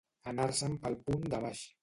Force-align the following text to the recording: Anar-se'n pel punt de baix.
Anar-se'n 0.31 0.79
pel 0.87 0.97
punt 1.11 1.31
de 1.37 1.45
baix. 1.47 1.65